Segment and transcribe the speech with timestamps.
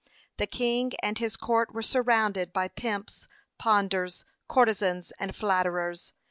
[0.37, 3.27] The king and his court were surrounded by pimps,
[3.59, 6.11] panders, courtesans, and flatterers.